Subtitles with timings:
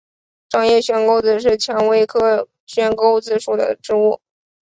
[0.49, 4.19] 掌叶悬钩子是蔷薇科悬钩子属的植物。